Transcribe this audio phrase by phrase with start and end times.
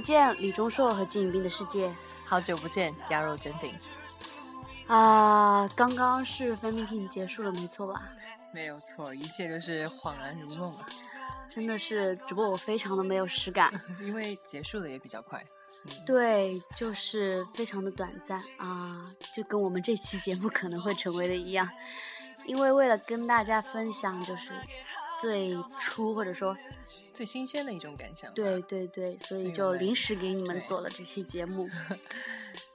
[0.00, 1.94] 见，李钟硕和金宇彬的世界。
[2.24, 3.74] 好久不见，鸭肉卷饼。
[4.86, 8.08] 啊，刚刚是 fan meeting 结束了，没错吧？
[8.52, 10.86] 没有错，一切都是恍然如梦啊！
[11.48, 15.44] 真的是，只不过我非常的没有实感， 因为结束的也比较快。
[16.04, 21.68] 对，就是非常的短暂啊，就跟我们这期节目可能会成为的一样。
[22.46, 24.50] 因为为了跟大家分享，就是
[25.20, 26.56] 最初或者说
[27.12, 28.32] 最新鲜的一种感想。
[28.34, 31.68] 对对对，所以就临时给你们做了这期节目。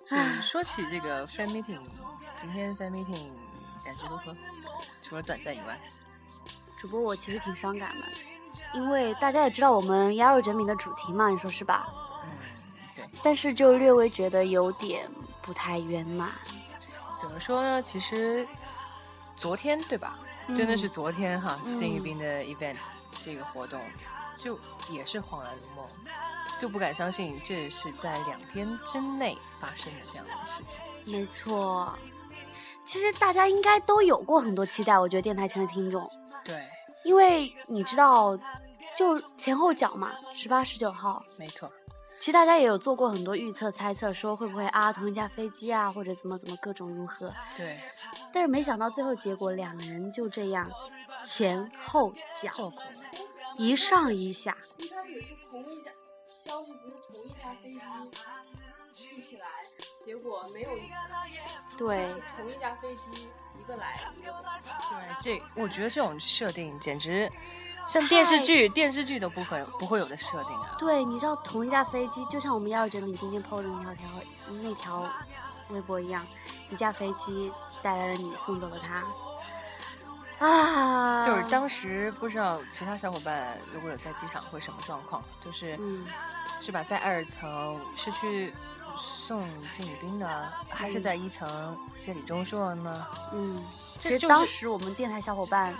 [0.43, 1.79] 说起这个 fan meeting，
[2.41, 3.29] 今天 fan meeting
[3.85, 4.35] 感觉如何？
[5.03, 5.79] 除了短暂以外，
[6.79, 8.05] 主播我其实挺伤感的，
[8.73, 11.87] 因为大家也知道我们鸭肉卷饼的主题嘛，你说是吧？
[12.25, 12.31] 嗯，
[12.95, 13.05] 对。
[13.23, 15.09] 但是就略微觉得有点
[15.41, 16.31] 不太圆满。
[17.21, 17.81] 怎么说呢？
[17.81, 18.47] 其实。
[19.37, 20.19] 昨天对吧？
[20.47, 22.75] 真的是昨天哈，金宇彬的 event
[23.23, 23.79] 这个活动，
[24.37, 25.87] 就也是恍然如梦，
[26.59, 30.81] 就不敢相信这是在两天之内发生的这样的事情。
[31.05, 31.97] 没错，
[32.85, 36.09] 其实大家应该都有过很多期待，我觉得电台前的听众。
[36.43, 36.67] 对，
[37.03, 38.37] 因为你知道，
[38.97, 41.23] 就前后脚嘛，十八、十九号。
[41.37, 41.71] 没错。
[42.21, 47.33] 其实大家也有做过很多预测猜测，说会不会啊同一架飞机啊，或者怎么怎么各种如何。
[47.57, 47.79] 对。
[48.31, 50.69] 但是没想到最后结果，两人就这样
[51.25, 52.71] 前后脚，
[53.57, 54.55] 一上一下。
[54.77, 55.89] 一开始是同一架
[56.37, 57.71] 消息，不是同一架飞
[58.93, 59.47] 机一起来，
[60.05, 61.33] 结果没有一起来。
[61.75, 62.05] 对。
[62.37, 63.27] 同一架飞机
[63.59, 64.37] 一个来一个走。
[64.91, 67.27] 对，这我觉得这种设定简直。
[67.91, 70.77] 像电视剧，电视剧都不会不会有的设定啊！
[70.79, 74.07] 对，你知道同一架飞机，就像我们幺二九你今天 PO 的那条条
[74.61, 75.09] 那条
[75.71, 76.25] 微博一样，
[76.69, 80.47] 一架飞机带来了你，送走了他。
[80.47, 81.27] 啊！
[81.27, 85.77] 就是当时不知道其他小伙伴如果有在机场会什么状况，就是
[86.61, 88.53] 是吧，在二层是去
[88.95, 93.05] 送金宇彬呢，还是在一层接李钟硕呢？
[93.33, 93.61] 嗯，
[93.99, 95.75] 其实当时我们电台小伙伴。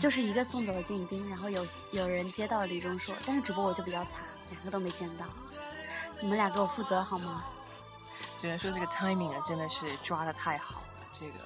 [0.00, 4.12] 就是一个送走了金宇彬，然后有有人接到了李钟硕，但是主播我就比较惨，
[4.50, 5.24] 两个都没见到。
[6.20, 7.44] 你们俩给我负责好吗？
[8.38, 11.06] 只能说这个 timing 啊，真的是抓的太好了。
[11.12, 11.38] 这个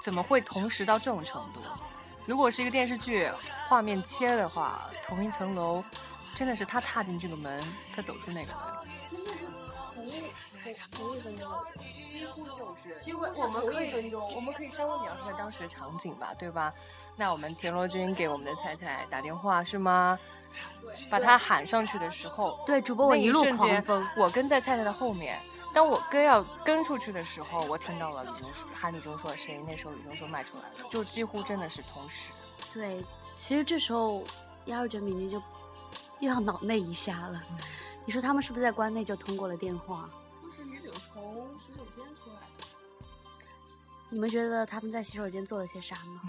[0.00, 1.60] 怎么会同时到这种程度？
[2.26, 3.30] 如果是一个电视剧
[3.68, 5.82] 画面切的话，同一层楼，
[6.34, 7.62] 真的是他踏进这个门，
[7.94, 8.73] 他走出那个门。
[10.04, 16.72] 同一同一分钟，几乎就是，几乎我们可以我们可以稍微描述一下当时的场景吧，对吧？
[17.16, 20.18] 那我们田螺君给我们的菜菜打电话是吗？
[21.10, 25.36] 把他喊上去的时候，对主播我一路狂奔，我跟在菜菜的后面。
[25.74, 32.30] 当我跟要跟出去的时候，我听到了李钟硕喊李钟硕的声音，那时候李钟硕迈出来了，就几乎真的是同时。
[32.72, 33.04] 对，
[33.36, 34.22] 其实这时候
[34.66, 35.42] 幺二九米妮就
[36.20, 37.42] 又要脑内一下了。
[38.06, 40.08] 你说他们是不是在关内就通过了电话？
[40.42, 42.66] 当时女主从洗手间出来的。
[44.10, 46.22] 你们觉得他们在洗手间做了些啥吗？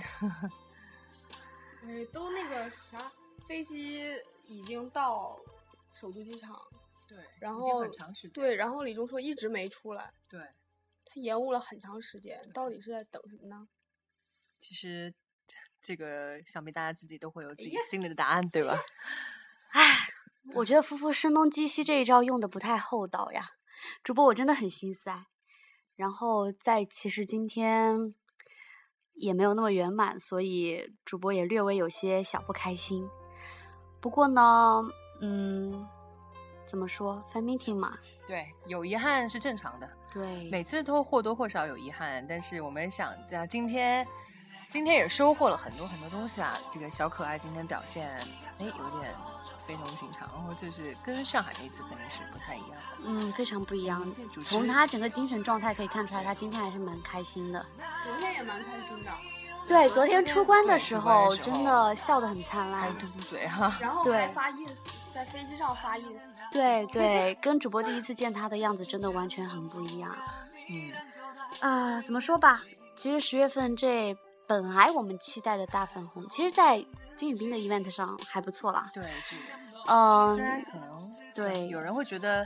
[1.84, 3.12] 哎，都那个啥，
[3.48, 4.12] 飞机
[4.48, 5.40] 已经到
[5.94, 6.60] 首都机场，
[7.08, 10.40] 对，然后很长时间，对，然后李钟硕一直没出来，对，
[11.06, 13.68] 他延误了很长时间，到底是在等什么呢？
[14.60, 15.14] 其实
[15.80, 18.80] 这个想必大家自己都会有自己心里的答案，对吧？
[19.74, 20.05] 唉，
[20.54, 23.44] 我觉得夫妇声东击西这一招用的不太厚道呀，
[24.04, 25.26] 主播我真的很心塞。
[25.96, 28.14] 然后在其实今天。
[29.18, 33.08] 也没有那么圆满，所以主播也略微有些小不开心。
[34.02, 34.84] 不过呢，
[35.22, 35.88] 嗯，
[36.68, 39.90] 怎么说，fan meeting 嘛，对，有遗憾是正常的。
[40.14, 44.06] 对，每次都或多或少有遗憾，但是我们想，啊，今天。
[44.76, 46.54] 今天也收获了很多很多东西啊！
[46.70, 48.10] 这个小可爱今天表现，
[48.60, 49.16] 哎，有点
[49.66, 52.98] 非同寻常，然后就是跟上海那次肯定是不太一样的。
[53.06, 54.06] 嗯，非常不一样。
[54.42, 57.66] 从他整个精神状态可以看出来，他今天还是蛮开心的。
[58.04, 59.12] 昨天也蛮开心的。
[59.66, 63.78] 对，昨天出关的时候真的笑得很灿烂，还嘟嘴哈。
[63.80, 64.76] 然后还发 ins，
[65.14, 66.20] 在飞机上发 ins。
[66.52, 70.14] 对对，跟主播第一次见他的样子真的完全很不一样。
[70.70, 70.92] 嗯。
[71.62, 72.62] 啊，怎么说吧？
[72.98, 74.14] 其实十月份这。
[74.48, 76.84] 本来我们期待的大粉红，其实，在
[77.16, 78.90] 金宇彬的 event 上还不错啦。
[78.94, 79.36] 对，是。
[79.88, 81.00] 嗯，虽然可能
[81.34, 82.46] 对有人会觉得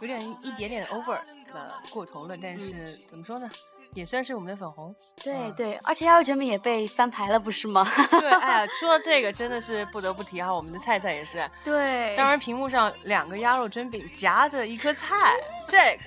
[0.00, 1.18] 有点一点点 over
[1.52, 3.48] 了过头了，但是怎么说呢，
[3.94, 4.94] 也算是我们的粉红。
[5.22, 7.86] 对对，而且幺二卷饼也被翻牌了，不是吗？
[8.10, 11.48] 对，哎呀， 说到这个真的是不得不提哈，我们的菜菜也是。
[11.64, 12.14] 对。
[12.16, 15.34] 当然，屏幕上两个鸭肉卷饼夹着一颗菜，
[15.66, 15.98] 这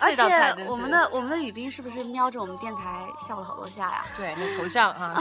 [0.00, 0.22] 而且
[0.66, 4.04] 我们的我们的雨冰是不是瞄着我们电台笑了好多下呀？
[4.16, 5.16] 对那头像啊，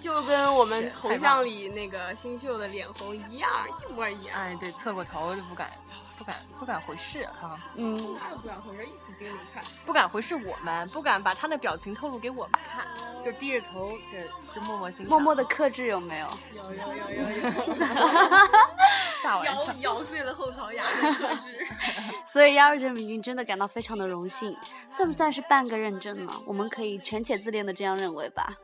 [0.00, 3.50] 就就跟我们头像里那个新秀的脸红一样，
[3.88, 4.36] 一模一样。
[4.38, 5.70] 哎，对，侧过头就不敢
[6.16, 9.62] 不敢不敢回视啊，嗯，哪有不敢回事，一直盯着看。
[9.84, 12.86] 不敢回视我们，不敢把他的表情透露给我们看，
[13.24, 14.22] 就低着头，这
[14.54, 16.26] 就默默欣赏，默默的克制有没有？
[16.54, 17.86] 有有有有有，咬
[19.22, 19.80] 大晚上。
[19.80, 21.66] 咬碎了后槽牙的特质。
[22.28, 24.56] 所以鸭肉卷饼君真的感到非常的荣幸，
[24.90, 26.32] 算不算是半个认证呢？
[26.46, 28.54] 我们可以权且自恋的这样认为吧。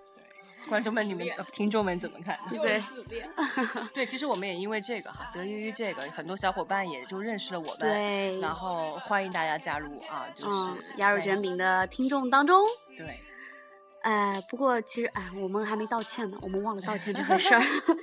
[0.69, 2.39] 观众们、你们、呃听众们怎么看？
[2.51, 2.83] 对。
[3.95, 12.63] 对，其实我们也因为这个哈，得益于这个，很多小伙伴也就认识了我们，对然后欢迎大家加入啊，就是嗯，鸭肉卷饼的听众当中，
[12.99, 13.19] 对，
[14.09, 17.63] 哎，不过其实哎，我们还没道歉呢，我们忘了道歉这回事儿。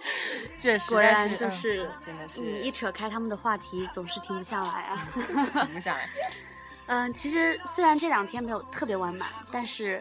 [0.61, 5.01] 这实果在是嗯然就是真的是你，一扯开他们的话题，总是停不下来啊。
[5.65, 6.07] 停不下来。
[6.85, 9.99] 嗯，其实虽然这两天没有特别完满，但是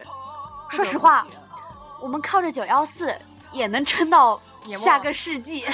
[0.69, 1.25] 说实话
[1.99, 3.11] 我们靠着九幺四
[3.51, 4.39] 也能撑到
[4.77, 5.65] 下个世纪。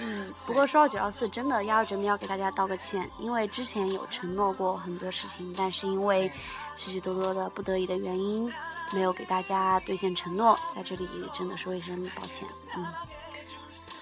[0.00, 6.30] 嗯，不过说到九幺四，真的鸭肉卷饼要给大家道个歉，因为之前有承诺过很多事情，但是因为
[6.76, 8.52] 许许多多的不得已的原因，
[8.92, 12.46] 没有给大家兑现承诺，在这里真的说一声抱歉。
[12.76, 12.86] 嗯，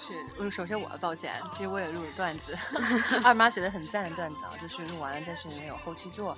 [0.01, 2.57] 是，呃首先我要抱歉，其实我也录了段子，
[3.23, 6.37] 二妈写的很赞的段子啊，就是录完了，但是没有后期做。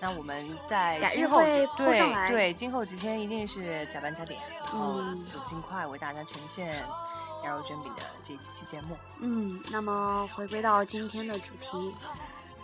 [0.00, 6.84] 那我们在改日今后对对，今后几天一定是加班加点，然后嗯就尽快为大家呈现
[7.44, 8.96] 鸭肉卷饼的这几期节目。
[9.20, 11.94] 嗯，那么回归到今天的主题，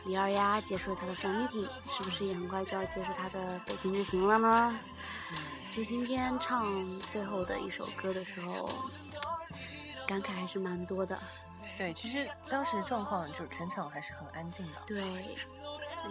[0.07, 4.79] 李二丫结束了她的 fan meeting，是不是也很快就要结束她的北京之行了呢？
[5.71, 6.67] 其实今天唱
[7.13, 8.69] 最后的一首歌的时候，
[10.07, 11.17] 感慨还是蛮多的。
[11.79, 14.73] 对，其实当时状况就是全场还是很安静的。
[14.87, 15.23] 对，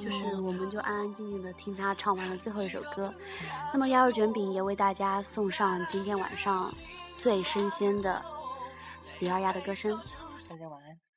[0.01, 3.13] 就是我们就安安静静的听她唱完了最后一首歌。
[3.73, 6.71] 那么鸭肉卷饼也为大家送上今天晚上
[7.19, 8.23] 最生鲜的
[9.19, 9.99] 李二丫的歌声。
[10.49, 11.08] 大家晚安。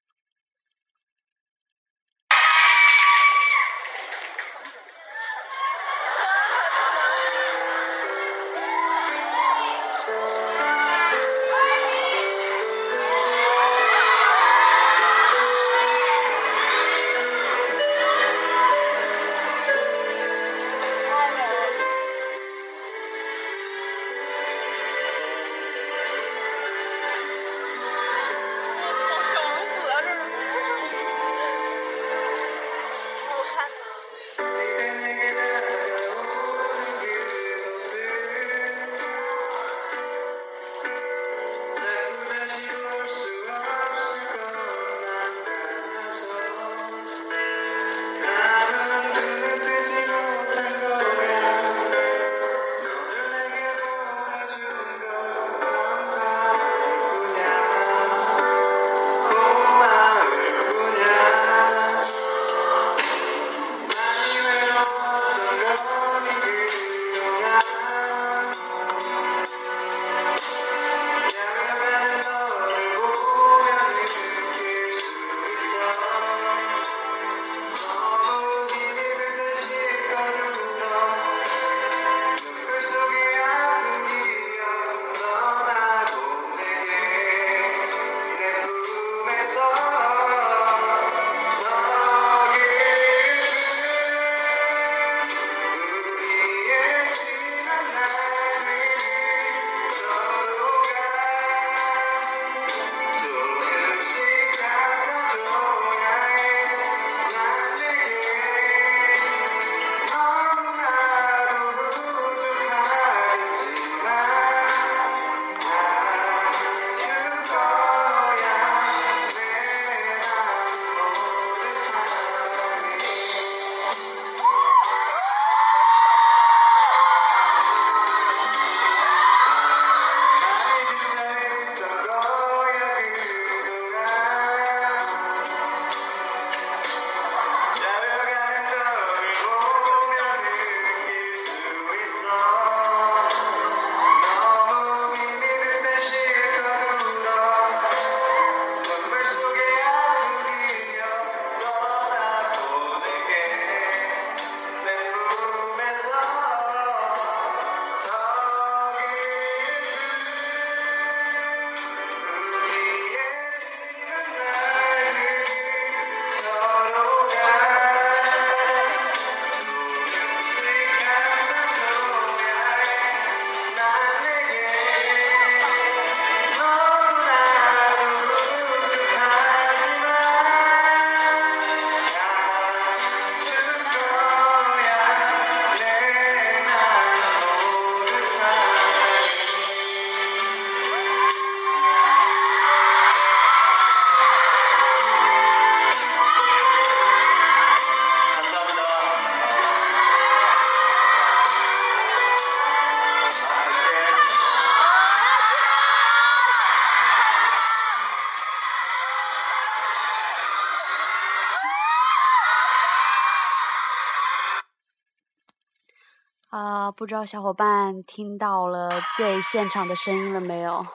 [217.02, 220.86] 不知道小伙伴听到了最现场的声音了没有？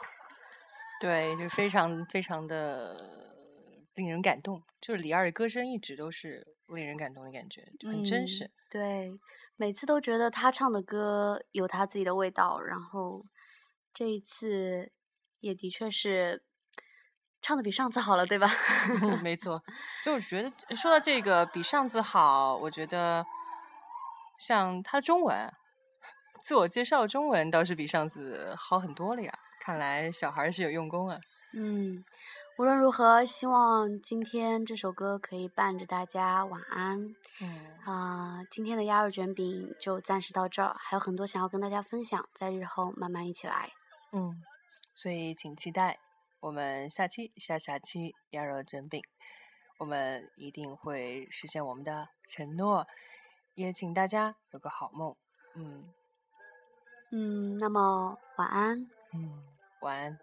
[1.02, 2.96] 对，就非常非常的
[3.94, 4.64] 令人感动。
[4.80, 8.50] 就是李二的歌声一直都是令人感动的感觉，就很真实。
[8.70, 9.12] 对，
[9.58, 13.26] 每次都觉得他唱的歌有他自己的味道，然后
[13.94, 14.90] 这一次
[15.42, 16.42] 也的确是
[17.42, 18.48] 唱的比上次好了，对吧？
[19.22, 19.62] 没 错，
[20.06, 23.26] 就我觉得说到这个比上次好，我觉得
[24.40, 25.54] 像他中文
[26.48, 29.38] 自我介绍中文倒是比上次好很多了呀。
[29.60, 31.20] 看来小孩是有用功啊。
[31.54, 32.02] 嗯，
[32.58, 37.14] 无论如何，希望今天这首歌可以伴着大家晚安。
[37.42, 43.70] 嗯啊，今天的鸭肉卷饼就暂时到这儿，还有很多想要跟大家分享，在日后慢慢一起来。
[44.14, 44.42] 嗯，
[44.96, 46.00] 所以请期待
[46.40, 49.04] 我们下期、下下期鸭肉卷饼，
[49.80, 52.88] 我们一定会实现我们的承诺，
[53.54, 55.14] 也请大家有个好梦。
[55.58, 55.90] 嗯
[57.12, 58.86] 嗯，那么晚安。
[59.14, 59.32] 嗯，
[59.80, 60.20] 晚安。